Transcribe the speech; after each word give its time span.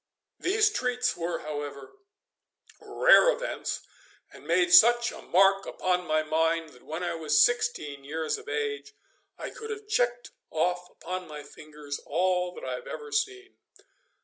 These 0.39 0.71
treats 0.71 1.15
were, 1.15 1.37
however, 1.41 1.91
rare 2.79 3.29
events, 3.29 3.81
and 4.33 4.47
made 4.47 4.73
such 4.73 5.11
a 5.11 5.21
mark 5.21 5.67
upon 5.67 6.07
my 6.07 6.23
mind, 6.23 6.69
that 6.69 6.81
when 6.81 7.03
I 7.03 7.13
was 7.13 7.43
sixteen 7.45 8.03
years 8.03 8.39
of 8.39 8.49
age 8.49 8.93
I 9.37 9.51
could 9.51 9.69
have 9.69 9.87
checked 9.87 10.31
off 10.49 10.89
upon 10.89 11.27
my 11.27 11.43
fingers 11.43 11.99
all 12.03 12.51
that 12.55 12.65
I 12.65 12.73
had 12.73 12.87
ever 12.87 13.11
seen. 13.11 13.59